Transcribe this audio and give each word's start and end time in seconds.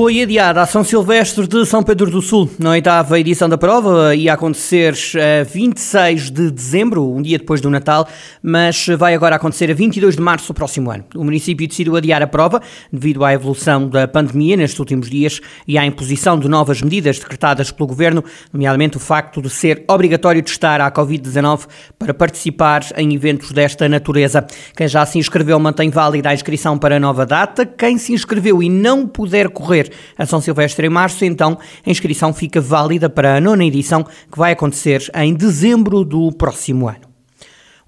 Foi 0.00 0.22
adiada 0.22 0.62
a 0.62 0.66
São 0.66 0.82
Silvestre 0.82 1.46
de 1.46 1.66
São 1.66 1.82
Pedro 1.82 2.10
do 2.10 2.22
Sul. 2.22 2.48
Na 2.58 2.70
oitava 2.70 3.20
edição 3.20 3.50
da 3.50 3.58
prova 3.58 4.14
ia 4.16 4.32
acontecer 4.32 4.94
a 5.14 5.44
26 5.44 6.30
de 6.30 6.50
dezembro, 6.50 7.06
um 7.06 7.20
dia 7.20 7.36
depois 7.36 7.60
do 7.60 7.68
Natal, 7.68 8.08
mas 8.42 8.86
vai 8.96 9.14
agora 9.14 9.36
acontecer 9.36 9.70
a 9.70 9.74
22 9.74 10.16
de 10.16 10.22
março 10.22 10.46
do 10.46 10.54
próximo 10.54 10.90
ano. 10.90 11.04
O 11.14 11.22
município 11.22 11.68
decidiu 11.68 11.96
adiar 11.96 12.22
a 12.22 12.26
prova 12.26 12.62
devido 12.90 13.22
à 13.26 13.34
evolução 13.34 13.90
da 13.90 14.08
pandemia 14.08 14.56
nestes 14.56 14.80
últimos 14.80 15.10
dias 15.10 15.38
e 15.68 15.76
à 15.76 15.84
imposição 15.84 16.38
de 16.38 16.48
novas 16.48 16.80
medidas 16.80 17.18
decretadas 17.18 17.70
pelo 17.70 17.88
governo, 17.88 18.24
nomeadamente 18.50 18.96
o 18.96 19.00
facto 19.00 19.42
de 19.42 19.50
ser 19.50 19.84
obrigatório 19.86 20.42
testar 20.42 20.80
a 20.80 20.90
Covid-19 20.90 21.66
para 21.98 22.14
participar 22.14 22.86
em 22.96 23.14
eventos 23.14 23.52
desta 23.52 23.86
natureza. 23.86 24.46
Quem 24.74 24.88
já 24.88 25.04
se 25.04 25.18
inscreveu 25.18 25.60
mantém 25.60 25.90
válida 25.90 26.30
a 26.30 26.34
inscrição 26.34 26.78
para 26.78 26.96
a 26.96 27.00
nova 27.00 27.26
data. 27.26 27.66
Quem 27.66 27.98
se 27.98 28.14
inscreveu 28.14 28.62
e 28.62 28.70
não 28.70 29.06
puder 29.06 29.50
correr 29.50 29.89
a 30.16 30.26
São 30.26 30.40
Silvestre 30.40 30.86
em 30.86 30.90
março, 30.90 31.24
então 31.24 31.58
a 31.86 31.90
inscrição 31.90 32.32
fica 32.32 32.60
válida 32.60 33.08
para 33.08 33.36
a 33.36 33.40
nona 33.40 33.64
edição, 33.64 34.02
que 34.02 34.38
vai 34.38 34.52
acontecer 34.52 35.10
em 35.14 35.34
dezembro 35.34 36.04
do 36.04 36.32
próximo 36.32 36.88
ano. 36.88 37.10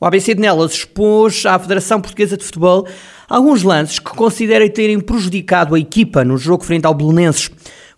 O 0.00 0.04
ABC 0.04 0.34
de 0.34 0.40
Nelas 0.40 0.72
expôs 0.72 1.46
à 1.46 1.56
Federação 1.58 2.00
Portuguesa 2.00 2.36
de 2.36 2.44
Futebol 2.44 2.88
alguns 3.28 3.62
lances 3.62 3.98
que 3.98 4.10
considera 4.10 4.68
terem 4.68 4.98
prejudicado 4.98 5.74
a 5.74 5.78
equipa 5.78 6.24
no 6.24 6.36
jogo 6.36 6.64
frente 6.64 6.86
ao 6.86 6.92
Belenenses. 6.92 7.50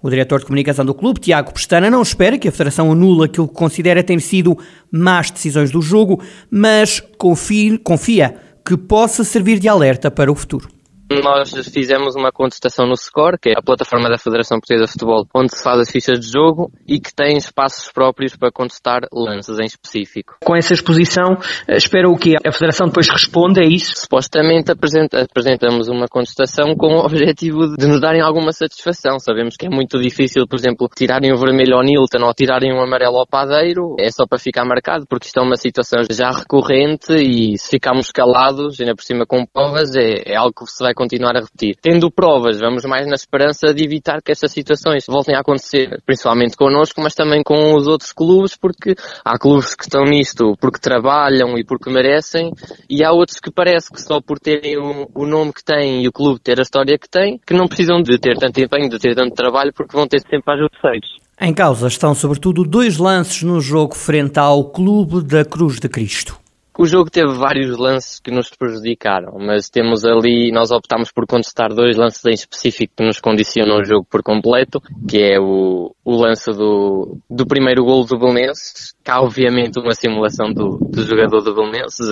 O 0.02 0.10
diretor 0.10 0.38
de 0.38 0.44
comunicação 0.44 0.84
do 0.84 0.92
clube, 0.92 1.18
Tiago 1.18 1.54
Pestana, 1.54 1.90
não 1.90 2.02
espera 2.02 2.36
que 2.36 2.46
a 2.46 2.52
Federação 2.52 2.92
anule 2.92 3.24
aquilo 3.24 3.48
que 3.48 3.54
considera 3.54 4.02
ter 4.02 4.20
sido 4.20 4.58
más 4.92 5.30
decisões 5.30 5.70
do 5.70 5.80
jogo, 5.80 6.22
mas 6.50 7.00
confia, 7.16 7.78
confia 7.82 8.36
que 8.62 8.76
possa 8.76 9.24
servir 9.24 9.58
de 9.58 9.66
alerta 9.66 10.10
para 10.10 10.30
o 10.30 10.34
futuro. 10.34 10.68
Nós 11.10 11.52
fizemos 11.68 12.16
uma 12.16 12.32
contestação 12.32 12.86
no 12.86 12.96
Score, 12.96 13.38
que 13.38 13.50
é 13.50 13.52
a 13.56 13.62
plataforma 13.62 14.08
da 14.08 14.16
Federação 14.16 14.58
Portuguesa 14.58 14.86
de 14.86 14.92
Futebol, 14.92 15.26
onde 15.34 15.54
se 15.54 15.62
faz 15.62 15.80
as 15.80 15.90
fichas 15.90 16.18
de 16.18 16.32
jogo 16.32 16.72
e 16.88 16.98
que 16.98 17.14
tem 17.14 17.36
espaços 17.36 17.92
próprios 17.92 18.34
para 18.36 18.50
contestar 18.50 19.02
lances 19.12 19.58
em 19.58 19.64
específico. 19.64 20.36
Com 20.42 20.56
essa 20.56 20.72
exposição, 20.72 21.36
eh, 21.68 21.76
espera 21.76 22.08
o 22.08 22.16
quê? 22.16 22.36
A 22.44 22.50
Federação 22.50 22.86
depois 22.86 23.08
responde, 23.08 23.60
é 23.60 23.66
isso? 23.66 23.92
Supostamente 23.96 24.72
apresenta, 24.72 25.22
apresentamos 25.22 25.88
uma 25.88 26.06
contestação 26.08 26.74
com 26.74 26.94
o 26.94 27.04
objetivo 27.04 27.76
de 27.76 27.86
nos 27.86 28.00
darem 28.00 28.22
alguma 28.22 28.52
satisfação. 28.52 29.18
Sabemos 29.18 29.56
que 29.56 29.66
é 29.66 29.70
muito 29.70 30.00
difícil, 30.00 30.46
por 30.48 30.58
exemplo, 30.58 30.88
tirarem 30.94 31.32
o 31.32 31.36
vermelho 31.36 31.76
ao 31.76 31.82
Nilton 31.82 32.24
ou 32.24 32.32
tirarem 32.32 32.72
o 32.72 32.80
amarelo 32.80 33.18
ao 33.18 33.26
Padeiro. 33.26 33.94
É 34.00 34.10
só 34.10 34.26
para 34.26 34.38
ficar 34.38 34.64
marcado, 34.64 35.04
porque 35.06 35.26
isto 35.26 35.38
é 35.38 35.42
uma 35.42 35.56
situação 35.56 36.00
já 36.10 36.30
recorrente 36.30 37.12
e 37.12 37.58
se 37.58 37.68
ficarmos 37.68 38.10
calados, 38.10 38.80
ainda 38.80 38.94
por 38.94 39.02
cima 39.02 39.26
com 39.26 39.44
provas, 39.44 39.94
é, 39.94 40.32
é 40.32 40.36
algo 40.36 40.54
que 40.54 40.72
se 40.72 40.82
vai 40.82 40.93
continuar 40.94 41.36
a 41.36 41.40
repetir. 41.40 41.76
Tendo 41.80 42.10
provas, 42.10 42.60
vamos 42.60 42.84
mais 42.84 43.06
na 43.06 43.14
esperança 43.14 43.74
de 43.74 43.84
evitar 43.84 44.22
que 44.22 44.32
estas 44.32 44.52
situações 44.52 45.04
voltem 45.06 45.34
a 45.34 45.40
acontecer, 45.40 46.00
principalmente 46.06 46.56
connosco, 46.56 47.00
mas 47.00 47.14
também 47.14 47.42
com 47.42 47.74
os 47.74 47.86
outros 47.86 48.12
clubes, 48.12 48.56
porque 48.56 48.94
há 49.24 49.38
clubes 49.38 49.74
que 49.74 49.84
estão 49.84 50.04
nisto 50.04 50.56
porque 50.60 50.78
trabalham 50.78 51.58
e 51.58 51.64
porque 51.64 51.90
merecem, 51.90 52.52
e 52.88 53.04
há 53.04 53.12
outros 53.12 53.38
que 53.40 53.50
parece 53.50 53.90
que 53.90 54.00
só 54.00 54.20
por 54.20 54.38
terem 54.38 54.76
o, 54.78 55.26
nome 55.26 55.52
que 55.52 55.64
têm 55.64 56.02
e 56.02 56.08
o 56.08 56.12
clube 56.12 56.40
ter 56.40 56.58
a 56.58 56.62
história 56.62 56.98
que 56.98 57.08
tem, 57.08 57.40
que 57.44 57.54
não 57.54 57.66
precisam 57.66 58.00
de 58.00 58.18
ter 58.18 58.36
tanto 58.38 58.60
empenho, 58.60 58.88
de 58.88 58.98
ter 58.98 59.14
tanto 59.14 59.34
trabalho, 59.34 59.72
porque 59.74 59.96
vão 59.96 60.06
ter 60.06 60.20
sempre 60.20 60.54
ajuda 60.54 60.70
feitos. 60.80 61.10
Em 61.40 61.52
causa 61.52 61.88
estão 61.88 62.14
sobretudo 62.14 62.62
dois 62.62 62.96
lances 62.96 63.42
no 63.42 63.60
jogo 63.60 63.94
frente 63.94 64.38
ao 64.38 64.70
Clube 64.70 65.22
da 65.22 65.44
Cruz 65.44 65.80
de 65.80 65.88
Cristo. 65.88 66.43
O 66.76 66.86
jogo 66.86 67.08
teve 67.08 67.32
vários 67.34 67.78
lances 67.78 68.18
que 68.18 68.32
nos 68.32 68.50
prejudicaram, 68.50 69.38
mas 69.38 69.70
temos 69.70 70.04
ali, 70.04 70.50
nós 70.50 70.72
optámos 70.72 71.12
por 71.12 71.24
contestar 71.24 71.72
dois 71.72 71.96
lances 71.96 72.24
em 72.24 72.32
específico 72.32 72.94
que 72.96 73.04
nos 73.04 73.20
condicionam 73.20 73.78
o 73.78 73.84
jogo 73.84 74.04
por 74.10 74.24
completo, 74.24 74.80
que 75.08 75.18
é 75.18 75.38
o, 75.38 75.94
o 76.04 76.16
lance 76.16 76.50
do, 76.50 77.16
do 77.30 77.46
primeiro 77.46 77.84
gol 77.84 78.04
do 78.04 78.18
Belenenses, 78.18 78.92
que 79.04 79.08
há 79.08 79.20
obviamente 79.20 79.78
uma 79.78 79.92
simulação 79.92 80.52
do, 80.52 80.78
do 80.78 81.02
jogador 81.04 81.42
do 81.42 81.54
Belenenses, 81.54 82.08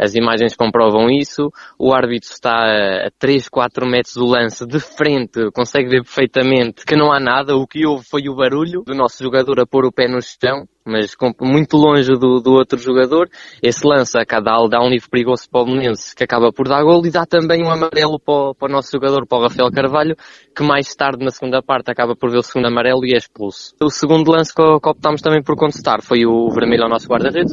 as 0.00 0.14
imagens 0.14 0.56
comprovam 0.56 1.10
isso, 1.10 1.52
o 1.78 1.92
árbitro 1.92 2.30
está 2.30 3.06
a 3.06 3.10
3, 3.18 3.50
4 3.50 3.86
metros 3.86 4.14
do 4.14 4.24
lance 4.24 4.66
de 4.66 4.80
frente, 4.80 5.50
consegue 5.52 5.90
ver 5.90 6.02
perfeitamente 6.02 6.86
que 6.86 6.96
não 6.96 7.12
há 7.12 7.20
nada, 7.20 7.54
o 7.54 7.66
que 7.66 7.84
houve 7.84 8.08
foi 8.08 8.30
o 8.30 8.34
barulho 8.34 8.82
do 8.82 8.94
nosso 8.94 9.22
jogador 9.22 9.60
a 9.60 9.66
pôr 9.66 9.84
o 9.84 9.92
pé 9.92 10.08
no 10.08 10.22
chão, 10.22 10.66
mas 10.86 11.14
muito 11.40 11.76
longe 11.76 12.12
do, 12.12 12.40
do 12.40 12.52
outro 12.52 12.78
jogador. 12.78 13.28
Esse 13.62 13.86
lance 13.86 14.18
a 14.18 14.24
cada 14.24 14.56
dá 14.68 14.80
um 14.80 14.88
livro 14.88 15.10
perigoso 15.10 15.48
para 15.50 15.62
o 15.62 15.66
Menense, 15.66 16.14
que 16.14 16.24
acaba 16.24 16.52
por 16.52 16.68
dar 16.68 16.82
gol, 16.82 17.04
e 17.04 17.10
dá 17.10 17.26
também 17.26 17.62
um 17.64 17.70
amarelo 17.70 18.18
para 18.18 18.34
o, 18.34 18.54
para 18.54 18.68
o, 18.68 18.72
nosso 18.72 18.90
jogador, 18.92 19.26
para 19.26 19.38
o 19.38 19.42
Rafael 19.42 19.70
Carvalho, 19.70 20.16
que 20.54 20.62
mais 20.62 20.94
tarde, 20.94 21.24
na 21.24 21.30
segunda 21.30 21.62
parte, 21.62 21.90
acaba 21.90 22.14
por 22.14 22.30
ver 22.30 22.38
o 22.38 22.42
segundo 22.42 22.66
amarelo 22.66 23.04
e 23.04 23.14
é 23.14 23.18
expulso. 23.18 23.74
O 23.82 23.90
segundo 23.90 24.30
lance 24.30 24.54
que, 24.54 24.62
que 24.62 24.88
optámos 24.88 25.20
também 25.20 25.42
por 25.42 25.56
contestar 25.56 26.00
foi 26.02 26.24
o 26.24 26.48
vermelho 26.50 26.84
ao 26.84 26.88
nosso 26.88 27.08
guarda-redes. 27.08 27.52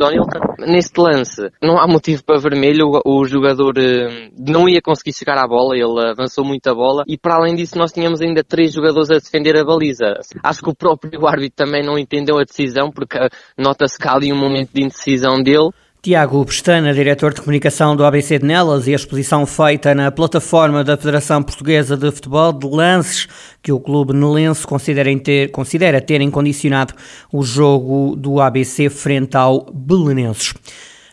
Neste 0.59 1.00
lance, 1.00 1.50
não 1.61 1.79
há 1.79 1.88
motivo 1.88 2.23
para 2.23 2.39
vermelho, 2.39 2.91
o, 3.03 3.21
o 3.21 3.25
jogador 3.25 3.73
eh, 3.77 4.29
não 4.38 4.69
ia 4.69 4.81
conseguir 4.81 5.13
chegar 5.13 5.38
à 5.38 5.47
bola, 5.47 5.75
ele 5.75 6.11
avançou 6.11 6.45
muito 6.45 6.67
a 6.67 6.73
bola, 6.73 7.03
e 7.07 7.17
para 7.17 7.35
além 7.35 7.55
disso 7.55 7.77
nós 7.77 7.91
tínhamos 7.91 8.21
ainda 8.21 8.44
três 8.44 8.73
jogadores 8.73 9.09
a 9.09 9.15
defender 9.15 9.57
a 9.57 9.65
baliza. 9.65 10.19
Acho 10.44 10.61
que 10.61 10.69
o 10.69 10.75
próprio 10.75 11.25
árbitro 11.27 11.65
também 11.65 11.83
não 11.83 11.97
entendeu 11.97 12.38
a 12.38 12.44
decisão, 12.44 12.91
porque 12.91 13.17
nota-se 13.57 13.97
que 13.97 14.07
há 14.07 14.13
ali 14.13 14.31
um 14.31 14.38
momento 14.38 14.69
de 14.73 14.84
indecisão 14.84 15.41
dele. 15.41 15.72
Tiago 16.01 16.45
Pestana, 16.45 16.94
diretor 16.94 17.34
de 17.34 17.39
comunicação 17.39 17.95
do 17.95 18.03
ABC 18.03 18.38
de 18.38 18.45
Nelas, 18.45 18.88
e 18.88 18.91
a 18.91 18.95
exposição 18.95 19.45
feita 19.45 19.95
na 19.95 20.11
plataforma 20.11 20.84
da 20.84 20.97
Federação 20.97 21.41
Portuguesa 21.41 21.95
de 21.95 22.12
Futebol 22.12 22.51
de 22.51 22.67
lances 22.67 23.25
que 23.62 23.72
o 23.72 23.79
clube 23.79 24.12
nelense 24.12 24.67
considera 24.67 25.17
ter, 25.17 25.50
considera 25.51 26.01
terem 26.01 26.29
condicionado 26.29 26.94
o 27.31 27.41
jogo 27.41 28.17
do 28.17 28.41
ABC 28.41 28.89
frente 28.89 29.38
ao 29.38 29.66
Belenenses. 29.72 30.53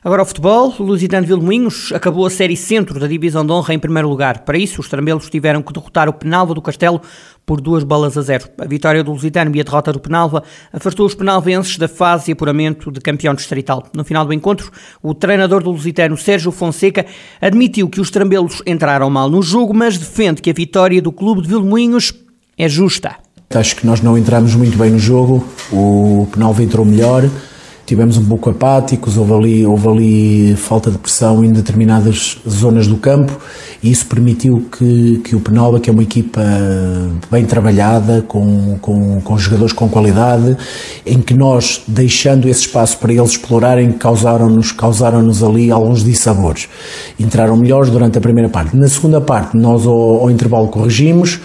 Agora 0.03 0.23
o 0.23 0.25
futebol, 0.25 0.75
o 0.79 0.83
Lusitano 0.83 1.27
Vilmoinhos 1.27 1.93
acabou 1.93 2.25
a 2.25 2.31
série 2.31 2.57
centro 2.57 2.99
da 2.99 3.07
divisão 3.07 3.45
de 3.45 3.53
honra 3.53 3.75
em 3.75 3.79
primeiro 3.79 4.09
lugar. 4.09 4.47
Para 4.47 4.57
isso, 4.57 4.81
os 4.81 4.89
trambelos 4.89 5.29
tiveram 5.29 5.61
que 5.61 5.75
derrotar 5.75 6.09
o 6.09 6.13
Penalva 6.15 6.55
do 6.55 6.63
Castelo 6.63 7.03
por 7.45 7.61
duas 7.61 7.85
bolas 7.85 8.17
a 8.17 8.23
zero. 8.23 8.49
A 8.57 8.65
vitória 8.65 9.05
do 9.05 9.13
Lusitano 9.13 9.55
e 9.55 9.61
a 9.61 9.63
derrota 9.63 9.93
do 9.93 10.01
Penalva 10.01 10.43
afastou 10.73 11.05
os 11.05 11.15
penalvenses 11.15 11.77
da 11.77 11.87
fase 11.87 12.27
de 12.27 12.33
apuramento 12.33 12.91
de 12.91 12.99
campeão 12.99 13.35
distrital. 13.35 13.85
No 13.95 14.03
final 14.03 14.25
do 14.25 14.33
encontro, 14.33 14.73
o 15.03 15.13
treinador 15.13 15.63
do 15.63 15.71
Lusitano, 15.71 16.17
Sérgio 16.17 16.51
Fonseca, 16.51 17.05
admitiu 17.39 17.87
que 17.87 18.01
os 18.01 18.11
trambelos 18.11 18.63
entraram 18.67 19.11
mal 19.11 19.29
no 19.29 19.43
jogo, 19.43 19.75
mas 19.75 19.99
defende 19.99 20.41
que 20.41 20.49
a 20.49 20.55
vitória 20.55 21.03
do 21.03 21.13
clube 21.13 21.43
de 21.43 21.49
Vilmoinhos 21.49 22.15
é 22.57 22.67
justa. 22.71 23.17
Acho 23.51 23.77
que 23.77 23.85
nós 23.85 24.01
não 24.01 24.17
entramos 24.17 24.55
muito 24.55 24.79
bem 24.79 24.93
no 24.93 24.99
jogo, 24.99 25.47
o 25.71 26.27
Penalva 26.33 26.63
entrou 26.63 26.87
melhor, 26.87 27.29
tivemos 27.91 28.17
um 28.17 28.25
pouco 28.25 28.49
apáticos, 28.51 29.17
houve 29.17 29.33
ali, 29.33 29.67
houve 29.67 29.89
ali 29.89 30.55
falta 30.55 30.93
de 30.93 30.97
pressão 30.97 31.45
em 31.45 31.51
determinadas 31.53 32.39
zonas 32.49 32.87
do 32.87 32.97
campo 32.97 33.37
e 33.83 33.91
isso 33.91 34.07
permitiu 34.07 34.69
que, 34.71 35.21
que 35.25 35.35
o 35.35 35.41
Penalba, 35.41 35.81
que 35.81 35.91
é 35.91 35.93
uma 35.93 36.05
equipa 36.05 36.41
bem 37.29 37.45
trabalhada, 37.45 38.23
com, 38.29 38.79
com, 38.81 39.21
com 39.23 39.39
jogadores 39.39 39.73
com 39.73 39.89
qualidade, 39.89 40.57
em 41.05 41.21
que 41.21 41.35
nós, 41.35 41.83
deixando 41.89 42.47
esse 42.47 42.61
espaço 42.61 42.97
para 42.99 43.13
eles 43.13 43.31
explorarem, 43.31 43.91
causaram-nos 43.91 44.71
causaram 44.71 45.21
-nos 45.21 45.43
ali 45.43 45.73
alguns 45.73 46.05
dissabores. 46.05 46.69
Entraram 47.19 47.57
melhores 47.57 47.91
durante 47.91 48.19
a 48.19 48.21
primeira 48.21 48.49
parte. 48.49 48.77
Na 48.77 48.89
segunda 48.89 49.21
parte, 49.21 49.57
nós 49.57 49.85
ao, 49.85 50.21
ao 50.21 50.31
intervalo 50.31 50.69
corrigimos, 50.69 51.41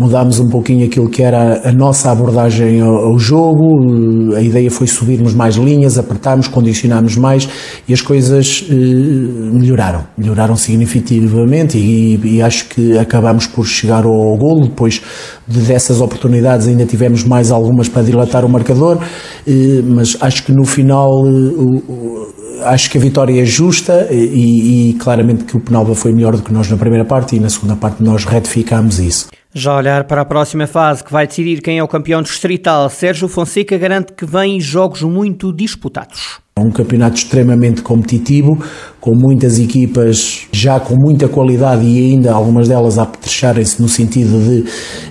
mudámos 0.00 0.40
um 0.40 0.48
pouquinho 0.48 0.86
aquilo 0.86 1.10
que 1.10 1.22
era 1.22 1.60
a 1.68 1.70
nossa 1.72 2.10
abordagem 2.10 2.80
ao, 2.80 3.18
jogo, 3.18 4.34
a 4.34 4.40
ideia 4.40 4.70
foi 4.70 4.86
subirmos 4.86 5.34
mais 5.34 5.56
linhas, 5.56 5.98
apertarmos, 5.98 6.48
condicionarmos 6.48 7.16
mais 7.16 7.46
e 7.86 7.92
as 7.92 8.00
coisas 8.00 8.64
eh, 8.70 8.74
melhoraram, 8.74 10.06
melhoraram 10.16 10.56
significativamente 10.56 11.76
e, 11.76 12.18
e, 12.24 12.40
acho 12.40 12.70
que 12.70 12.96
acabamos 12.96 13.46
por 13.46 13.66
chegar 13.66 14.04
ao 14.04 14.36
golo, 14.38 14.62
depois 14.62 15.02
de 15.46 15.60
dessas 15.60 16.00
oportunidades 16.00 16.66
ainda 16.66 16.86
tivemos 16.86 17.22
mais 17.22 17.50
algumas 17.50 17.86
para 17.86 18.02
dilatar 18.02 18.42
o 18.42 18.48
marcador, 18.48 19.02
eh, 19.46 19.82
mas 19.84 20.16
acho 20.18 20.44
que 20.44 20.52
no 20.52 20.64
final 20.64 21.26
eh, 21.26 22.64
acho 22.64 22.88
que 22.90 22.96
a 22.96 23.00
vitória 23.00 23.38
é 23.38 23.44
justa 23.44 24.08
e, 24.10 24.90
e 24.90 24.94
claramente 24.94 25.44
que 25.44 25.58
o 25.58 25.60
Penalba 25.60 25.94
foi 25.94 26.12
melhor 26.14 26.36
do 26.36 26.42
que 26.42 26.54
nós 26.54 26.70
na 26.70 26.78
primeira 26.78 27.04
parte 27.04 27.36
e 27.36 27.38
na 27.38 27.50
segunda 27.50 27.76
parte 27.76 28.02
nós 28.02 28.24
retificámos 28.24 28.98
isso. 28.98 29.28
Já 29.52 29.76
olhar 29.76 30.04
para 30.04 30.22
a 30.22 30.24
próxima 30.24 30.68
fase, 30.68 31.02
que 31.02 31.10
vai 31.10 31.26
decidir 31.26 31.60
quem 31.60 31.78
é 31.78 31.82
o 31.82 31.88
campeão 31.88 32.22
distrital, 32.22 32.88
Sérgio 32.88 33.26
Fonseca 33.26 33.76
garante 33.76 34.12
que 34.12 34.24
vêm 34.24 34.60
jogos 34.60 35.02
muito 35.02 35.52
disputados. 35.52 36.38
É 36.56 36.60
um 36.60 36.70
campeonato 36.70 37.16
extremamente 37.16 37.80
competitivo, 37.80 38.62
com 39.00 39.14
muitas 39.14 39.58
equipas 39.58 40.46
já 40.52 40.78
com 40.78 40.94
muita 40.94 41.26
qualidade 41.26 41.86
e 41.86 42.12
ainda 42.12 42.32
algumas 42.32 42.68
delas 42.68 42.98
a 42.98 43.04
apetrecharem-se 43.04 43.80
no 43.80 43.88
sentido 43.88 44.38
de 44.38 44.64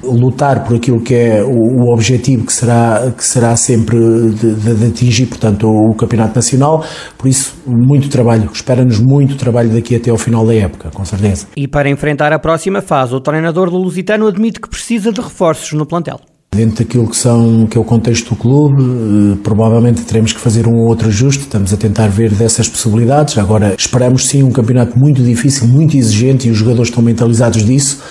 lutar 0.04 0.64
por 0.64 0.76
aquilo 0.76 1.02
que 1.02 1.16
é 1.16 1.44
o, 1.44 1.50
o 1.50 1.94
objetivo 1.94 2.46
que 2.46 2.54
será, 2.54 3.12
que 3.18 3.24
será 3.24 3.56
sempre 3.56 3.98
de, 3.98 4.54
de, 4.54 4.76
de 4.76 4.86
atingir, 4.86 5.26
portanto, 5.26 5.66
o, 5.66 5.92
o, 5.92 5.96
Campeonato 5.96 6.36
Nacional. 6.36 6.84
Por 7.18 7.28
isso, 7.28 7.56
muito 7.66 8.10
trabalho. 8.10 8.48
Espera-nos 8.54 9.00
muito 9.00 9.36
trabalho 9.36 9.70
daqui 9.70 9.96
até 9.96 10.12
ao 10.12 10.18
final 10.18 10.46
da 10.46 10.54
época, 10.54 10.92
com 10.94 11.04
certeza. 11.04 11.48
E 11.58 11.68
para 11.68 11.90
enfrentar 11.90 12.32
a 12.32 12.38
próxima 12.38 12.82
fase, 12.82 13.16
o 13.16 13.20
treinador 13.20 13.72
do 13.72 13.78
Lusitano 13.78 14.29
admite 14.30 14.60
que 14.60 14.70
precisa 14.70 15.12
de 15.12 15.20
reforços 15.20 15.74
no 15.74 15.86
plantel. 15.86 16.20
Dentro 16.56 16.84
daquilo 16.84 17.08
que, 17.08 17.16
são, 17.16 17.68
que 17.68 17.78
é 17.78 17.82
o 17.82 17.84
contexto 17.84 18.30
do 18.30 18.36
clube, 18.36 18.82
eh, 18.82 19.38
provavelmente 19.44 20.02
teremos 20.02 20.34
que 20.34 20.40
fazer 20.40 20.68
um 20.68 20.74
ou 20.74 20.88
outro 20.88 21.08
ajuste, 21.08 21.44
estamos 21.44 21.72
a 21.72 21.78
tentar 21.78 22.08
ver 22.08 22.32
dessas 22.32 22.68
possibilidades. 22.68 23.38
Agora, 23.38 23.76
esperamos 23.78 24.28
sim 24.28 24.42
um 24.42 24.52
campeonato 24.52 24.98
muito 24.98 25.22
difícil, 25.22 25.68
muito 25.68 25.96
exigente 25.96 26.48
e 26.48 26.52
os 26.52 26.58
jogadores 26.58 26.90
estão 26.90 27.04
mentalizados 27.04 27.64
disso, 27.64 28.02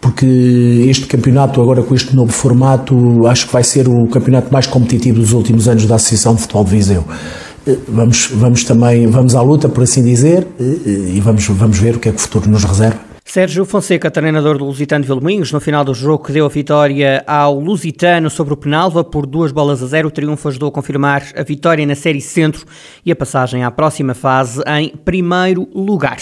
porque 0.00 0.24
este 0.88 1.06
campeonato, 1.06 1.60
agora 1.60 1.82
com 1.82 1.94
este 1.94 2.16
novo 2.16 2.32
formato, 2.32 3.26
acho 3.26 3.46
que 3.46 3.52
vai 3.52 3.62
ser 3.62 3.86
o 3.86 4.06
campeonato 4.08 4.50
mais 4.50 4.66
competitivo 4.66 5.20
dos 5.20 5.32
últimos 5.32 5.68
anos 5.68 5.84
da 5.84 5.96
Associação 5.96 6.34
de 6.34 6.40
Futebol 6.40 6.64
de 6.64 6.70
Viseu. 6.70 7.04
Eh, 7.66 7.76
vamos, 7.86 8.30
vamos 8.32 8.64
também, 8.64 9.06
vamos 9.06 9.34
à 9.34 9.42
luta, 9.42 9.68
por 9.68 9.84
assim 9.84 10.02
dizer, 10.02 10.48
eh, 10.58 11.14
e 11.14 11.20
vamos, 11.20 11.46
vamos 11.46 11.78
ver 11.78 11.96
o 11.96 12.00
que 12.00 12.08
é 12.08 12.12
que 12.12 12.18
o 12.18 12.20
futuro 12.20 12.50
nos 12.50 12.64
reserva. 12.64 13.11
Sérgio 13.24 13.64
Fonseca, 13.64 14.10
treinador 14.10 14.58
do 14.58 14.64
Lusitano 14.66 15.02
de 15.02 15.08
Vilmoinhos, 15.08 15.52
no 15.52 15.60
final 15.60 15.84
do 15.84 15.94
jogo 15.94 16.24
que 16.24 16.32
deu 16.32 16.44
a 16.44 16.50
vitória 16.50 17.24
ao 17.26 17.58
Lusitano 17.58 18.28
sobre 18.28 18.52
o 18.52 18.56
Penalva 18.56 19.02
por 19.02 19.24
duas 19.24 19.50
bolas 19.52 19.82
a 19.82 19.86
zero. 19.86 20.08
O 20.08 20.10
triunfo 20.10 20.48
ajudou 20.48 20.68
a 20.68 20.72
confirmar 20.72 21.24
a 21.34 21.42
vitória 21.42 21.86
na 21.86 21.94
Série 21.94 22.20
Centro 22.20 22.66
e 23.06 23.10
a 23.10 23.16
passagem 23.16 23.64
à 23.64 23.70
próxima 23.70 24.12
fase 24.12 24.60
em 24.66 24.90
primeiro 24.90 25.66
lugar. 25.74 26.18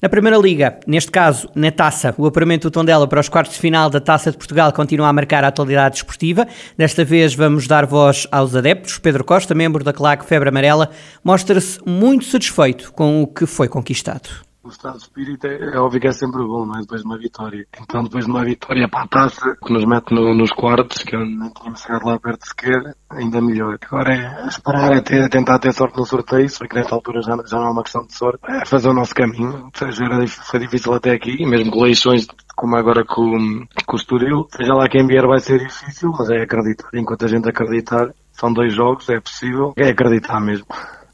Na 0.00 0.08
Primeira 0.08 0.38
Liga, 0.38 0.80
neste 0.86 1.10
caso 1.10 1.46
na 1.54 1.70
Taça, 1.70 2.14
o 2.16 2.24
apuramento 2.24 2.70
do 2.70 2.72
Tondela 2.72 3.06
para 3.06 3.20
os 3.20 3.28
quartos 3.28 3.56
de 3.56 3.60
final 3.60 3.90
da 3.90 4.00
Taça 4.00 4.30
de 4.30 4.38
Portugal 4.38 4.72
continua 4.72 5.08
a 5.08 5.12
marcar 5.12 5.44
a 5.44 5.48
atualidade 5.48 5.96
desportiva. 5.96 6.48
Desta 6.74 7.04
vez 7.04 7.34
vamos 7.34 7.66
dar 7.66 7.84
voz 7.84 8.26
aos 8.32 8.56
adeptos. 8.56 8.96
Pedro 8.96 9.24
Costa, 9.24 9.54
membro 9.54 9.84
da 9.84 9.92
claque 9.92 10.24
Febre 10.24 10.48
Amarela, 10.48 10.88
mostra-se 11.22 11.78
muito 11.84 12.24
satisfeito 12.24 12.94
com 12.94 13.20
o 13.22 13.26
que 13.26 13.44
foi 13.44 13.68
conquistado 13.68 14.30
o 14.62 14.68
estado 14.68 14.98
de 14.98 15.04
espírito 15.04 15.46
é, 15.46 15.74
é, 15.74 15.78
óbvio 15.78 16.00
que 16.00 16.08
é 16.08 16.12
sempre 16.12 16.42
bom, 16.42 16.66
não 16.66 16.76
é? 16.76 16.80
Depois 16.80 17.00
de 17.00 17.06
uma 17.06 17.18
vitória. 17.18 17.66
Então, 17.80 18.02
depois 18.02 18.24
de 18.24 18.30
uma 18.30 18.44
vitória 18.44 18.88
para 18.88 19.04
a 19.04 19.08
taça, 19.08 19.56
que 19.64 19.72
nos 19.72 19.84
mete 19.84 20.14
no, 20.14 20.34
nos 20.34 20.50
quartos, 20.52 21.02
que 21.02 21.16
eu 21.16 21.22
tínhamos 21.24 21.80
chegado 21.80 22.06
lá 22.06 22.18
perto 22.18 22.46
sequer, 22.46 22.94
ainda 23.10 23.40
melhor. 23.40 23.78
Agora 23.82 24.14
é 24.14 24.46
esperar, 24.46 24.92
é, 24.92 25.00
ter, 25.00 25.28
tentar 25.28 25.58
ter 25.58 25.72
sorte 25.72 25.98
no 25.98 26.04
sorteio, 26.04 26.48
só 26.48 26.66
que 26.66 26.74
nesta 26.74 26.94
altura 26.94 27.22
já, 27.22 27.36
já 27.46 27.56
não 27.58 27.68
é 27.68 27.70
uma 27.70 27.82
questão 27.82 28.06
de 28.06 28.14
sorte, 28.14 28.40
é 28.48 28.66
fazer 28.66 28.88
o 28.88 28.94
nosso 28.94 29.14
caminho. 29.14 29.70
Seja, 29.74 30.04
era, 30.04 30.26
foi 30.26 30.60
difícil 30.60 30.92
até 30.92 31.12
aqui, 31.12 31.44
mesmo 31.46 31.70
com 31.70 31.84
eleições 31.84 32.26
como 32.54 32.76
agora 32.76 33.04
com, 33.04 33.64
com 33.86 33.96
o 33.96 33.96
Estoril. 33.96 34.46
Seja 34.54 34.74
lá 34.74 34.86
quem 34.88 35.06
vier 35.06 35.26
vai 35.26 35.38
ser 35.38 35.58
difícil, 35.58 36.12
mas 36.18 36.28
é 36.28 36.42
acreditar. 36.42 36.90
Enquanto 36.92 37.24
a 37.24 37.28
gente 37.28 37.48
acreditar, 37.48 38.10
são 38.32 38.52
dois 38.52 38.74
jogos, 38.74 39.08
é 39.08 39.18
possível, 39.18 39.72
é 39.76 39.88
acreditar 39.88 40.38
mesmo. 40.40 40.66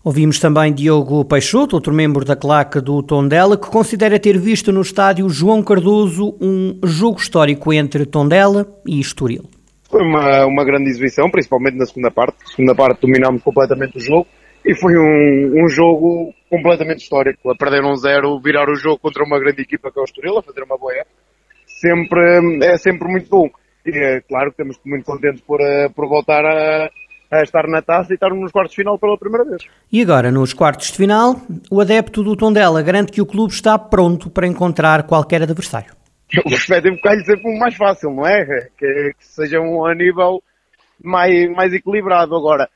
Ouvimos 0.06 0.38
também 0.38 0.72
Diogo 0.72 1.24
Peixoto, 1.24 1.74
outro 1.74 1.92
membro 1.92 2.24
da 2.24 2.36
claque 2.36 2.80
do 2.80 3.02
Tondela, 3.02 3.58
que 3.58 3.66
considera 3.66 4.20
ter 4.20 4.38
visto 4.38 4.70
no 4.70 4.80
estádio 4.80 5.28
João 5.28 5.64
Cardoso 5.64 6.38
um 6.40 6.78
jogo 6.84 7.18
histórico 7.18 7.72
entre 7.72 8.06
Tondela 8.06 8.68
e 8.86 9.00
Estoril. 9.00 9.50
Foi 9.90 10.00
uma, 10.02 10.46
uma 10.46 10.64
grande 10.64 10.88
exibição, 10.90 11.28
principalmente 11.28 11.76
na 11.76 11.86
segunda 11.86 12.08
parte. 12.12 12.36
Na 12.38 12.50
segunda 12.54 12.74
parte 12.76 13.00
dominámos 13.00 13.42
completamente 13.42 13.96
o 13.96 14.00
jogo 14.00 14.28
e 14.64 14.76
foi 14.76 14.96
um, 14.96 15.64
um 15.64 15.68
jogo 15.68 16.32
completamente 16.48 17.02
histórico. 17.02 17.50
A 17.50 17.56
perder 17.56 17.82
um 17.82 17.96
zero, 17.96 18.38
virar 18.38 18.70
o 18.70 18.76
jogo 18.76 19.00
contra 19.00 19.24
uma 19.24 19.40
grande 19.40 19.62
equipa 19.62 19.90
que 19.90 19.98
é 19.98 20.02
o 20.02 20.04
Estoril, 20.04 20.38
a 20.38 20.42
fazer 20.44 20.62
uma 20.62 20.78
boa 20.78 20.92
época, 20.92 21.16
sempre, 21.66 22.64
é 22.64 22.78
sempre 22.78 23.08
muito 23.08 23.28
bom. 23.28 23.50
E 23.84 23.90
é 23.90 24.20
claro 24.20 24.52
que 24.52 24.62
estamos 24.62 24.78
muito 24.86 25.04
contentes 25.04 25.40
por, 25.40 25.60
eh, 25.60 25.88
por 25.88 26.08
voltar 26.08 26.44
a 26.44 26.88
a 27.30 27.42
estar 27.42 27.66
na 27.66 27.82
taça 27.82 28.12
e 28.12 28.14
estar 28.14 28.30
nos 28.30 28.52
quartos 28.52 28.72
de 28.72 28.76
final 28.76 28.98
pela 28.98 29.18
primeira 29.18 29.44
vez. 29.44 29.62
E 29.92 30.02
agora, 30.02 30.30
nos 30.30 30.52
quartos 30.52 30.88
de 30.88 30.96
final, 30.96 31.36
o 31.70 31.80
adepto 31.80 32.22
do 32.22 32.36
Tondela 32.36 32.82
garante 32.82 33.12
que 33.12 33.20
o 33.20 33.26
clube 33.26 33.52
está 33.52 33.78
pronto 33.78 34.30
para 34.30 34.46
encontrar 34.46 35.04
qualquer 35.04 35.42
adversário. 35.42 35.94
O 36.44 36.50
respectivo 36.50 37.00
calho 37.00 37.24
sempre 37.24 37.48
o 37.48 37.58
mais 37.58 37.76
fácil, 37.76 38.10
não 38.10 38.26
é? 38.26 38.68
Que, 38.76 39.12
que 39.16 39.26
seja 39.26 39.60
um 39.60 39.86
a 39.86 39.94
nível 39.94 40.42
mais, 41.02 41.48
mais 41.50 41.72
equilibrado. 41.72 42.34
Agora, 42.34 42.68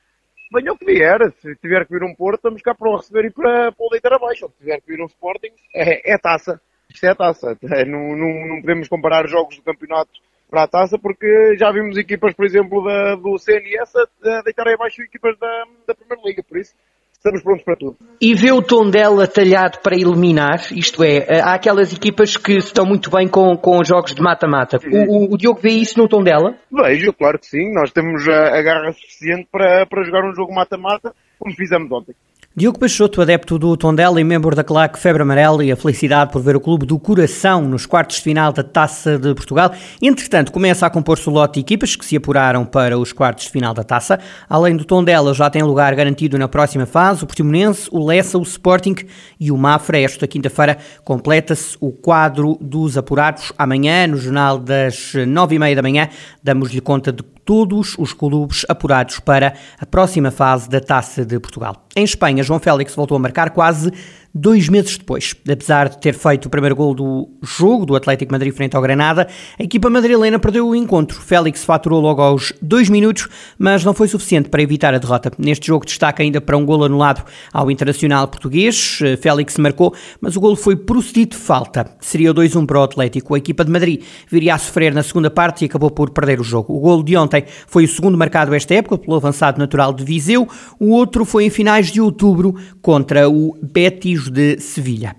venha 0.53 0.73
o 0.73 0.79
que 0.79 0.85
vier, 0.85 1.19
se 1.41 1.57
tiver 1.57 1.85
que 1.85 1.93
vir 1.93 2.05
um 2.05 2.15
Porto, 2.15 2.37
estamos 2.37 2.63
cá 2.63 2.75
para 2.75 2.89
o 2.89 2.97
receber 2.97 3.27
e 3.27 3.31
para, 3.31 3.73
para 3.73 3.87
o 3.87 3.91
deitar 3.91 4.13
abaixo. 4.13 4.49
Se 4.57 4.65
tiver 4.65 4.81
que 4.81 4.87
vir 4.87 5.03
um 5.03 5.07
Sporting, 5.07 5.53
é, 5.75 6.13
é 6.13 6.19
taça. 6.19 6.61
Isto 6.89 7.07
é 7.07 7.15
taça. 7.15 7.57
É, 7.73 7.85
não, 7.85 8.17
não, 8.17 8.49
não 8.49 8.61
podemos 8.61 8.89
comparar 8.89 9.27
jogos 9.27 9.57
do 9.57 9.63
campeonato 9.63 10.11
para 10.51 10.65
a 10.65 10.69
taça, 10.69 10.99
porque 10.99 11.57
já 11.57 11.71
vimos 11.71 11.97
equipas, 11.97 12.35
por 12.35 12.45
exemplo, 12.45 12.85
da, 12.85 13.15
do 13.15 13.39
CNS 13.39 13.95
a, 13.97 14.39
a 14.39 14.43
deitarem 14.43 14.75
abaixo 14.75 15.01
equipas 15.03 15.39
da, 15.39 15.65
da 15.87 15.95
Primeira 15.95 16.23
Liga, 16.27 16.43
por 16.43 16.59
isso 16.59 16.75
estamos 17.21 17.43
prontos 17.43 17.63
para 17.63 17.77
tudo. 17.77 17.97
E 18.21 18.35
vê 18.35 18.51
o 18.51 18.63
tom 18.63 18.91
dela 18.91 19.27
talhado 19.27 19.79
para 19.83 19.95
eliminar, 19.95 20.73
isto 20.73 21.05
é, 21.05 21.41
há 21.41 21.55
aquelas 21.55 21.93
equipas 21.93 22.37
que 22.37 22.57
estão 22.57 22.87
muito 22.87 23.11
bem 23.11 23.29
com, 23.29 23.57
com 23.57 23.79
os 23.79 23.87
jogos 23.87 24.15
de 24.15 24.23
mata-mata. 24.23 24.79
O, 24.79 25.29
o, 25.29 25.35
o, 25.35 25.39
Diogo 25.39 25.61
vê 25.61 25.71
isso 25.71 25.99
no 25.99 26.09
tom 26.09 26.23
dela? 26.23 26.57
Vejo, 26.73 27.13
claro 27.13 27.39
que 27.39 27.47
sim. 27.47 27.73
Nós 27.75 27.93
temos 27.93 28.27
a, 28.27 28.59
a 28.59 28.63
garra 28.63 28.93
suficiente 28.93 29.47
para, 29.53 29.87
para 29.87 30.03
jogar 30.03 30.25
um 30.27 30.35
jogo 30.35 30.55
mata-mata, 30.55 31.15
como 31.39 31.55
fizemos 31.55 31.93
ontem. 31.93 32.15
Diogo 32.57 32.81
Peixoto, 32.81 33.23
adepto 33.23 33.57
do 33.61 33.77
Tondela 33.77 34.21
e 34.21 34.25
membro 34.25 34.57
da 34.57 34.65
claque 34.65 34.99
Febre 34.99 35.23
Amarela 35.23 35.65
e 35.65 35.71
a 35.71 35.77
felicidade 35.77 36.33
por 36.33 36.43
ver 36.43 36.57
o 36.57 36.61
clube 36.61 36.85
do 36.85 36.99
coração 36.99 37.63
nos 37.63 37.87
quartos 37.87 38.17
de 38.17 38.23
final 38.25 38.53
da 38.53 38.65
Taça 38.65 39.17
de 39.17 39.33
Portugal. 39.37 39.71
Entretanto, 40.03 40.51
começa 40.51 40.85
a 40.85 40.91
compor-se 40.91 41.29
o 41.29 41.33
lote 41.33 41.55
de 41.55 41.61
equipas 41.61 41.95
que 41.95 42.05
se 42.05 42.17
apuraram 42.17 42.65
para 42.67 42.99
os 42.99 43.13
quartos 43.13 43.45
de 43.45 43.53
final 43.53 43.73
da 43.73 43.85
Taça. 43.85 44.19
Além 44.49 44.77
do 44.77 44.85
Tondela, 44.85 45.33
já 45.33 45.49
tem 45.49 45.63
lugar 45.63 45.95
garantido 45.95 46.37
na 46.37 46.49
próxima 46.49 46.87
fase 46.87 47.23
o 47.23 47.27
Portimonense, 47.29 47.89
o 47.93 48.05
Lessa, 48.05 48.37
o 48.37 48.43
Sporting 48.43 48.97
e 49.39 49.53
o 49.53 49.57
Mafra. 49.57 50.01
Esta 50.01 50.27
quinta-feira 50.27 50.77
completa-se 51.05 51.77
o 51.81 51.93
quadro 51.93 52.59
dos 52.61 52.99
apurados. 52.99 53.53
Amanhã, 53.57 54.09
no 54.09 54.17
jornal 54.17 54.59
das 54.59 55.13
nove 55.25 55.55
e 55.55 55.59
meia 55.61 55.77
da 55.77 55.83
manhã, 55.83 56.09
damos-lhe 56.43 56.81
conta 56.81 57.13
de 57.13 57.23
todos 57.51 57.97
os 57.99 58.13
clubes 58.13 58.65
apurados 58.69 59.19
para 59.19 59.55
a 59.77 59.85
próxima 59.85 60.31
fase 60.31 60.71
da 60.71 60.81
Taça 60.81 61.25
de 61.25 61.37
Portugal. 61.41 61.85
Em 61.97 62.05
Espanha, 62.05 62.45
João 62.45 62.61
Félix 62.61 62.95
voltou 62.95 63.17
a 63.17 63.19
marcar 63.19 63.51
quase 63.51 63.91
dois 64.35 64.69
meses 64.69 64.97
depois. 64.97 65.35
Apesar 65.51 65.89
de 65.89 65.99
ter 65.99 66.15
feito 66.15 66.47
o 66.47 66.51
primeiro 66.51 66.77
gol 66.77 66.95
do 66.95 67.29
jogo 67.43 67.85
do 67.85 67.97
Atlético 67.97 68.33
Madrid 68.33 68.53
frente 68.55 68.77
ao 68.77 68.83
Granada, 68.83 69.27
a 69.59 69.63
equipa 69.63 69.91
madrilena 69.91 70.39
perdeu 70.39 70.69
o 70.69 70.75
encontro. 70.75 71.21
Félix 71.21 71.65
faturou 71.65 72.01
logo 72.01 72.23
aos 72.23 72.53
dois 72.63 72.89
minutos, 72.89 73.29
mas 73.59 73.85
não 73.85 73.93
foi 73.93 74.09
suficiente 74.09 74.49
para 74.49 74.63
evitar 74.63 74.95
a 74.95 74.99
derrota. 74.99 75.33
Neste 75.39 75.67
jogo 75.67 75.85
destaca 75.85 76.23
ainda 76.23 76.41
para 76.41 76.57
um 76.57 76.65
gol 76.65 76.85
anulado 76.85 77.25
ao 77.53 77.71
internacional 77.71 78.29
português. 78.29 79.01
Félix 79.21 79.57
marcou, 79.59 79.95
mas 80.21 80.37
o 80.37 80.41
gol 80.41 80.55
foi 80.55 80.77
procedido 80.77 81.37
de 81.37 81.43
falta. 81.43 81.97
Seria 82.01 82.33
2-1 82.33 82.67
para 82.67 82.81
o 82.81 82.83
Atlético. 82.83 83.35
A 83.35 83.39
equipa 83.39 83.65
de 83.65 83.71
Madrid 83.71 84.03
viria 84.29 84.55
a 84.55 84.59
sofrer 84.59 84.95
na 84.95 85.03
segunda 85.03 85.31
parte 85.31 85.63
e 85.63 85.67
acabou 85.67 85.91
por 85.91 86.11
perder 86.11 86.41
o 86.41 86.45
jogo. 86.45 86.75
O 86.75 86.81
gol 86.81 87.03
de 87.03 87.17
ontem 87.17 87.45
foi 87.67 87.85
o 87.85 87.89
segundo 87.89 88.17
marcado 88.17 88.55
esta 88.55 88.75
época 88.75 88.99
pelo 88.99 89.17
avançado 89.17 89.59
natural 89.59 89.93
de 89.93 90.05
Viseu. 90.05 90.49
O 90.79 90.91
outro 90.91 91.25
foi 91.25 91.45
em 91.45 91.51
finais 91.51 91.91
de 91.91 92.01
outubro 92.01 92.55
contra 92.81 93.29
o 93.29 93.57
Betis 93.61 94.20
de 94.29 94.59
Sevilha. 94.61 95.15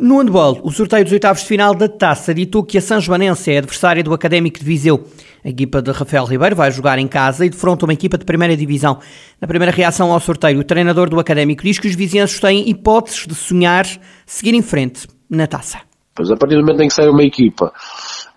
No 0.00 0.18
handball, 0.18 0.60
o 0.64 0.72
sorteio 0.72 1.04
dos 1.04 1.12
oitavos 1.12 1.42
de 1.42 1.48
final 1.48 1.72
da 1.72 1.88
Taça 1.88 2.34
ditou 2.34 2.64
que 2.64 2.76
a 2.76 2.80
São 2.80 3.00
Joanense 3.00 3.52
é 3.52 3.58
adversária 3.58 4.02
do 4.02 4.12
Académico 4.12 4.58
de 4.58 4.64
Viseu. 4.64 5.06
A 5.44 5.48
equipa 5.48 5.80
de 5.80 5.92
Rafael 5.92 6.24
Ribeiro 6.24 6.56
vai 6.56 6.70
jogar 6.72 6.98
em 6.98 7.06
casa 7.06 7.46
e 7.46 7.50
defronta 7.50 7.86
uma 7.86 7.92
equipa 7.92 8.18
de 8.18 8.24
primeira 8.24 8.56
divisão. 8.56 8.98
Na 9.40 9.46
primeira 9.46 9.70
reação 9.70 10.10
ao 10.10 10.18
sorteio, 10.18 10.58
o 10.58 10.64
treinador 10.64 11.08
do 11.08 11.20
Académico 11.20 11.62
diz 11.62 11.78
que 11.78 11.86
os 11.86 11.94
vizinhos 11.94 12.40
têm 12.40 12.68
hipóteses 12.68 13.24
de 13.26 13.36
sonhar 13.36 13.86
seguir 14.26 14.54
em 14.54 14.62
frente 14.62 15.06
na 15.30 15.46
Taça. 15.46 15.78
Pois 16.12 16.28
a 16.30 16.36
partir 16.36 16.56
do 16.56 16.62
momento 16.62 16.82
em 16.82 16.88
que 16.88 16.94
sai 16.94 17.08
uma 17.08 17.22
equipa 17.22 17.72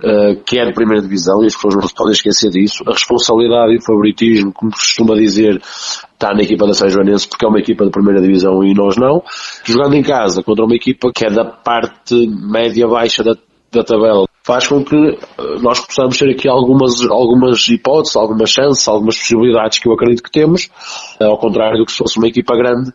uh, 0.04 0.44
que 0.44 0.60
é 0.60 0.66
de 0.66 0.74
primeira 0.74 1.02
divisão, 1.02 1.44
e 1.44 1.48
as 1.48 1.56
pessoas 1.56 1.76
não 1.76 1.88
se 1.88 1.94
podem 1.94 2.14
esquecer 2.14 2.50
disso, 2.50 2.84
a 2.88 2.92
responsabilidade 2.92 3.74
e 3.74 3.78
o 3.78 3.82
favoritismo, 3.82 4.54
como 4.54 4.72
se 4.72 4.80
costuma 4.80 5.16
dizer, 5.16 5.62
está 6.14 6.34
na 6.34 6.42
equipa 6.42 6.66
da 6.66 6.74
São 6.74 6.90
Joanense 6.90 7.28
porque 7.28 7.46
é 7.46 7.50
uma 7.50 7.60
equipa 7.60 7.86
de 7.86 7.92
primeira 7.92 8.22
divisão 8.22 8.64
e 8.64 8.74
nós 8.74 8.98
não. 8.98 9.24
Jogando 9.64 9.96
em 9.96 10.04
casa 10.04 10.44
contra 10.44 10.66
uma 10.66 10.76
equipa 10.76 11.12
que 11.14 11.26
é 11.26 11.30
da 11.30 11.46
parte 11.46 12.16
média-baixa 12.28 13.24
da, 13.24 13.36
da 13.72 13.84
tabela, 13.84 14.26
faz 14.44 14.66
com 14.66 14.84
que 14.84 14.96
eh, 14.96 15.18
nós 15.62 15.86
possamos 15.86 16.18
ter 16.18 16.30
aqui 16.30 16.48
algumas, 16.48 17.02
algumas 17.10 17.68
hipóteses, 17.68 18.16
algumas 18.16 18.50
chances, 18.50 18.88
algumas 18.88 19.18
possibilidades 19.18 19.78
que 19.78 19.90
eu 19.90 19.94
acredito 19.94 20.24
que 20.24 20.32
temos, 20.32 20.70
eh, 21.20 21.26
ao 21.26 21.38
contrário 21.38 21.78
do 21.78 21.86
que 21.86 21.92
se 21.92 21.98
fosse 21.98 22.18
uma 22.18 22.28
equipa 22.28 22.56
grande, 22.56 22.92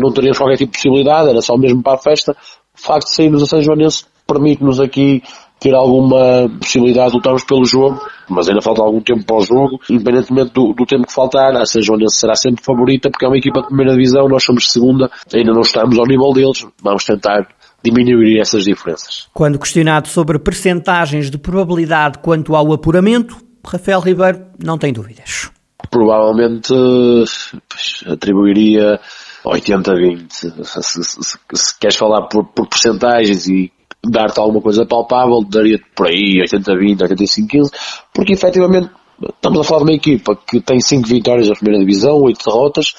não 0.00 0.10
teríamos 0.10 0.38
qualquer 0.38 0.56
tipo 0.56 0.72
de 0.72 0.78
possibilidade, 0.78 1.28
era 1.28 1.42
só 1.42 1.54
mesmo 1.58 1.82
para 1.82 1.92
a 1.92 1.98
festa, 1.98 2.34
o 2.74 2.80
facto 2.80 3.08
de 3.08 3.14
sairmos 3.14 3.42
a 3.42 3.46
São 3.46 3.60
Joanense 3.60 4.06
permite-nos 4.26 4.78
aqui 4.78 5.22
ter 5.60 5.74
alguma 5.74 6.48
possibilidade 6.58 7.10
de 7.10 7.16
lutarmos 7.16 7.44
pelo 7.44 7.64
jogo, 7.64 8.00
mas 8.28 8.48
ainda 8.48 8.62
falta 8.62 8.82
algum 8.82 9.00
tempo 9.00 9.24
para 9.24 9.36
o 9.36 9.44
jogo, 9.44 9.80
independentemente 9.90 10.52
do, 10.52 10.72
do 10.72 10.86
tempo 10.86 11.06
que 11.06 11.12
faltar, 11.12 11.56
a 11.56 11.66
São 11.66 11.82
Joanense 11.82 12.16
será 12.16 12.34
sempre 12.34 12.64
favorita 12.64 13.10
porque 13.10 13.24
é 13.24 13.28
uma 13.28 13.38
equipa 13.38 13.60
de 13.62 13.66
primeira 13.68 13.92
divisão, 13.92 14.28
nós 14.28 14.44
somos 14.44 14.64
de 14.64 14.70
segunda, 14.70 15.10
ainda 15.32 15.52
não 15.52 15.62
estamos 15.62 15.98
ao 15.98 16.06
nível 16.06 16.32
deles, 16.32 16.66
vamos 16.82 17.04
tentar 17.04 17.48
diminuir 17.82 18.40
essas 18.40 18.64
diferenças. 18.64 19.28
Quando 19.32 19.58
questionado 19.58 20.08
sobre 20.08 20.38
percentagens 20.38 21.30
de 21.30 21.38
probabilidade 21.38 22.18
quanto 22.18 22.54
ao 22.54 22.72
apuramento, 22.72 23.36
Rafael 23.64 24.00
Ribeiro 24.00 24.46
não 24.62 24.78
tem 24.78 24.92
dúvidas. 24.92 25.50
Provavelmente 25.90 26.74
atribuiria 28.06 29.00
80-20. 29.44 30.26
Se, 30.28 30.50
se, 30.64 31.04
se, 31.04 31.38
se, 31.54 31.78
queres 31.78 31.96
falar 31.96 32.26
por, 32.28 32.44
por 32.46 32.68
percentagens 32.68 33.46
e 33.46 33.72
dar-te 34.10 34.40
alguma 34.40 34.60
coisa 34.60 34.86
palpável, 34.86 35.44
daria 35.48 35.78
por 35.94 36.08
aí 36.08 36.42
80-20, 36.42 36.98
85-15, 36.98 37.70
porque 38.14 38.32
efetivamente 38.32 38.90
estamos 39.20 39.60
a 39.60 39.64
falar 39.64 39.84
de 39.84 39.90
uma 39.90 39.96
equipa 39.96 40.36
que 40.36 40.60
tem 40.60 40.80
5 40.80 41.08
vitórias 41.08 41.48
na 41.48 41.54
primeira 41.54 41.84
divisão, 41.84 42.22
8 42.22 42.38
derrotas, 42.44 42.94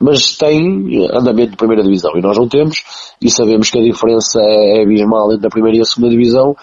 mas 0.00 0.36
tem 0.36 1.06
andamento 1.10 1.52
de 1.52 1.56
primeira 1.56 1.82
divisão. 1.82 2.12
E 2.16 2.20
nós 2.20 2.36
não 2.36 2.48
temos 2.48 2.84
e 3.20 3.30
sabemos 3.30 3.70
que 3.70 3.78
a 3.78 3.82
diferença 3.82 4.40
é 4.40 4.82
abismal 4.82 5.32
entre 5.32 5.46
a 5.46 5.50
primeira 5.50 5.78
e 5.78 5.80
a 5.80 5.84
segunda 5.84 6.10
divisão 6.10 6.54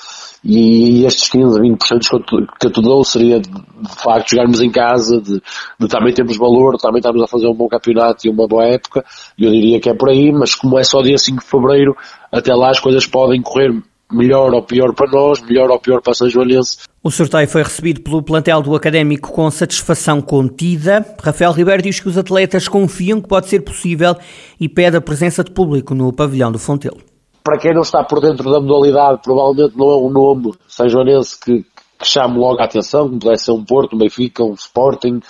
e 0.44 1.06
estes 1.06 1.30
15, 1.30 1.60
20% 1.60 2.48
que 2.60 2.68
eu 2.68 2.72
te 2.72 2.82
dou 2.82 3.04
seria 3.04 3.40
de, 3.40 3.50
facto 3.98 4.32
jogarmos 4.32 4.60
em 4.62 4.72
casa, 4.72 5.22
de, 5.22 5.42
de, 5.80 5.88
também 5.88 6.14
termos 6.14 6.38
valor, 6.38 6.78
também 6.78 7.00
estamos 7.00 7.22
a 7.22 7.28
fazer 7.28 7.48
um 7.48 7.54
bom 7.54 7.68
campeonato 7.68 8.26
e 8.26 8.30
uma 8.30 8.48
boa 8.48 8.66
época, 8.66 9.06
eu 9.38 9.52
diria 9.52 9.80
que 9.80 9.90
é 9.90 9.94
por 9.94 10.10
aí, 10.10 10.32
mas 10.32 10.56
como 10.56 10.80
é 10.80 10.84
só 10.84 11.02
dia 11.02 11.18
5 11.18 11.42
de 11.42 11.46
Fevereiro, 11.48 11.96
até 12.32 12.54
lá 12.54 12.72
as 12.72 12.80
coisas 12.80 13.06
podem 13.06 13.42
correr 13.42 13.72
melhor 14.12 14.54
ou 14.54 14.64
pior 14.64 14.94
para 14.94 15.10
nós, 15.10 15.42
melhor 15.42 15.70
ou 15.70 15.80
pior 15.80 16.02
para 16.02 16.14
São 16.14 16.28
Joanense. 16.28 16.80
O 17.04 17.10
sorteio 17.10 17.48
foi 17.48 17.64
recebido 17.64 18.02
pelo 18.02 18.22
plantel 18.22 18.62
do 18.62 18.76
Académico 18.76 19.32
com 19.32 19.50
satisfação 19.50 20.22
contida. 20.22 21.06
Rafael 21.24 21.52
Ribeiro 21.52 21.82
diz 21.82 22.00
que 22.00 22.10
os 22.10 22.18
atletas 22.18 22.68
confiam 22.68 23.22
que 23.22 23.28
pode 23.28 23.48
ser 23.48 23.62
possível 23.62 24.16
e 24.60 24.68
pede 24.68 24.98
a 24.98 25.02
presença 25.02 25.44
de 25.44 25.52
público 25.52 25.96
no 25.96 26.12
pavilhão 26.12 26.52
do 26.52 26.60
Fontelo. 26.60 27.11
Para 27.44 27.58
quem 27.58 27.74
não 27.74 27.82
está 27.82 28.04
por 28.04 28.22
dentro 28.22 28.52
da 28.52 28.60
modalidade, 28.60 29.22
provavelmente 29.24 29.78
não 29.78 29.90
é 29.90 29.98
um 29.98 30.10
nome 30.10 30.54
São 30.68 30.88
Joanense 30.88 31.40
que, 31.40 31.66
que 31.98 32.08
chame 32.08 32.38
logo 32.38 32.62
a 32.62 32.66
atenção, 32.66 33.08
como 33.08 33.20
pudesse 33.20 33.46
ser 33.46 33.52
um 33.52 33.64
Porto, 33.64 33.96
um 33.96 34.00
Benfica, 34.00 34.44
um 34.44 34.54
Sporting, 34.54 35.22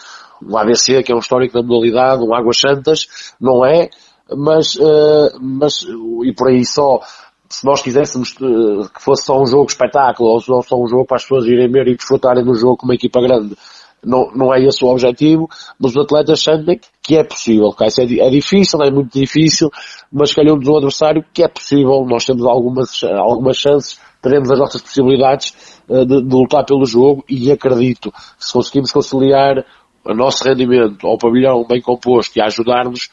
um 0.46 0.58
ABC, 0.58 1.04
que 1.04 1.12
é 1.12 1.16
um 1.16 1.20
histórico 1.20 1.54
da 1.54 1.62
modalidade, 1.62 2.24
um 2.24 2.34
Águas 2.34 2.60
Santas, 2.60 3.08
não 3.40 3.66
é, 3.66 3.90
mas, 4.36 4.76
uh, 4.76 5.32
mas 5.40 5.84
e 6.24 6.34
por 6.34 6.50
aí 6.50 6.66
só, 6.66 7.00
se 7.50 7.66
nós 7.66 7.82
quiséssemos 7.82 8.36
uh, 8.42 8.90
que 8.94 9.02
fosse 9.02 9.26
só 9.26 9.40
um 9.40 9.46
jogo 9.46 9.70
espetáculo, 9.70 10.30
ou 10.30 10.42
só 10.42 10.76
um 10.76 10.88
jogo 10.88 11.06
para 11.06 11.18
as 11.18 11.24
pessoas 11.24 11.46
irem 11.46 11.72
ver 11.72 11.88
e 11.88 11.96
desfrutarem 11.96 12.44
do 12.44 12.56
jogo 12.56 12.78
com 12.78 12.86
uma 12.86 12.96
equipa 12.96 13.22
grande, 13.22 13.56
não, 14.04 14.32
não 14.36 14.54
é 14.54 14.62
esse 14.64 14.84
o 14.84 14.88
objetivo, 14.88 15.50
mas 15.80 15.96
os 15.96 16.04
atletas 16.04 16.42
sentem 16.42 16.80
que 17.04 17.16
é 17.16 17.24
possível, 17.24 17.74
é, 17.82 18.20
é 18.20 18.30
difícil, 18.30 18.82
é 18.82 18.92
muito 18.92 19.18
difícil, 19.18 19.70
mas 20.12 20.34
calhou-nos 20.34 20.68
um 20.68 20.78
adversário 20.78 21.24
que 21.34 21.44
é 21.44 21.48
possível, 21.48 22.06
nós 22.08 22.26
temos 22.26 22.46
algumas, 22.46 23.04
algumas 23.04 23.58
chances, 23.58 24.00
teremos 24.22 24.52
as 24.52 24.60
nossas 24.60 24.82
possibilidades 24.82 25.82
uh, 25.90 26.06
de, 26.06 26.22
de 26.22 26.36
lutar 26.36 26.66
pelo 26.66 26.86
jogo 26.86 27.24
e 27.30 27.52
acredito 27.52 28.12
que 28.12 28.46
se 28.46 28.54
conseguimos 28.54 28.92
conciliar 28.92 29.66
o 30.04 30.14
nosso 30.14 30.44
rendimento 30.44 31.06
ao 31.06 31.18
pavilhão 31.18 31.66
bem 31.68 31.82
composto 31.82 32.38
e 32.38 32.42
a 32.42 32.46
ajudar-nos, 32.46 33.10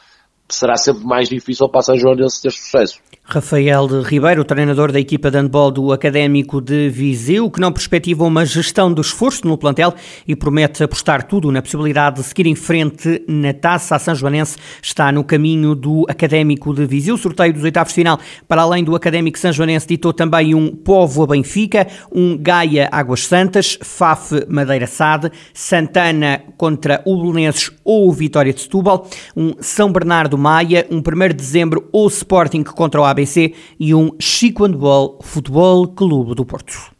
será 0.55 0.75
sempre 0.77 1.03
mais 1.05 1.29
difícil 1.29 1.67
para 1.69 1.79
a 1.79 1.83
São 1.83 1.97
Joanense 1.97 2.41
ter 2.41 2.51
sucesso. 2.51 2.99
Rafael 3.31 3.85
Ribeiro, 4.01 4.43
treinador 4.43 4.91
da 4.91 4.99
equipa 4.99 5.29
de 5.29 5.37
handball 5.37 5.69
do 5.69 5.93
Académico 5.93 6.59
de 6.59 6.89
Viseu, 6.89 7.47
que 7.51 7.59
não 7.59 7.71
perspectiva 7.71 8.23
uma 8.23 8.43
gestão 8.43 8.91
do 8.91 9.01
esforço 9.01 9.45
no 9.47 9.55
plantel 9.55 9.93
e 10.27 10.35
promete 10.35 10.83
apostar 10.83 11.21
tudo 11.27 11.51
na 11.51 11.61
possibilidade 11.61 12.15
de 12.15 12.23
seguir 12.23 12.47
em 12.47 12.55
frente 12.55 13.23
na 13.27 13.53
taça. 13.53 13.95
A 13.95 13.99
São 13.99 14.15
Joanense 14.15 14.57
está 14.81 15.11
no 15.11 15.23
caminho 15.23 15.75
do 15.75 16.07
Académico 16.09 16.73
de 16.73 16.87
Viseu. 16.87 17.13
O 17.13 17.17
sorteio 17.19 17.53
dos 17.53 17.63
oitavos 17.63 17.91
de 17.91 17.95
final, 17.97 18.19
para 18.47 18.63
além 18.63 18.83
do 18.83 18.95
Académico 18.95 19.37
São 19.37 19.53
Joanense, 19.53 19.85
ditou 19.85 20.11
também 20.11 20.55
um 20.55 20.75
Povo 20.75 21.21
a 21.21 21.27
Benfica, 21.27 21.85
um 22.11 22.35
Gaia 22.35 22.89
Águas 22.91 23.27
Santas, 23.27 23.77
FAF 23.79 24.43
Madeira 24.49 24.87
Sade, 24.87 25.31
Santana 25.53 26.41
contra 26.57 27.03
o 27.05 27.21
Belenenses 27.21 27.71
ou 27.83 28.11
Vitória 28.11 28.51
de 28.51 28.61
Setúbal, 28.61 29.07
um 29.37 29.53
São 29.59 29.91
Bernardo 29.91 30.35
Maia, 30.39 30.87
um 30.89 30.97
1 30.97 31.27
de 31.27 31.33
dezembro 31.33 31.89
ou 31.91 32.07
Sporting 32.07 32.63
contra 32.63 33.01
o 33.01 33.05
ABC 33.05 33.53
e 33.79 33.93
um 33.93 34.11
Chico 34.19 34.63
Handball 34.63 35.19
Futebol 35.21 35.87
Clube 35.89 36.33
do 36.33 36.45
Porto. 36.45 36.98